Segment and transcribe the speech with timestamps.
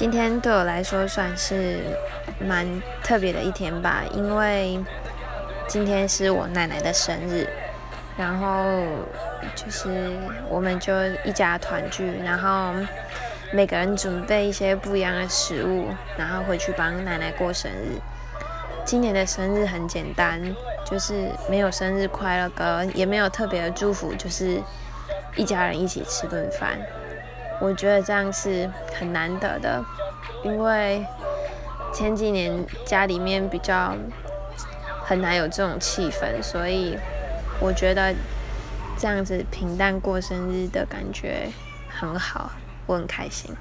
[0.00, 1.78] 今天对我来说算是
[2.38, 2.66] 蛮
[3.02, 4.82] 特别的一天吧，因为
[5.68, 7.46] 今天是我奶奶的生日，
[8.16, 8.82] 然后
[9.54, 10.18] 就是
[10.48, 10.90] 我们就
[11.22, 12.72] 一家团聚，然后
[13.52, 18.00] 每个人准备一些不一样的食物，然后回去帮奶奶过生日。
[18.86, 20.40] 今年的生日很简单，
[20.82, 24.62] 就是没有生日快乐歌，也没有特别的祝福，就是
[25.36, 26.78] 一家人一起吃顿饭。
[27.60, 28.68] 我觉得这样是
[28.98, 29.84] 很难得的，
[30.42, 31.06] 因为
[31.92, 33.94] 前几年家里面比较
[35.04, 36.98] 很难有这种气氛，所以
[37.60, 38.14] 我觉得
[38.98, 41.52] 这样子平淡过生日的感觉
[41.88, 42.50] 很好，
[42.86, 43.54] 我很开心。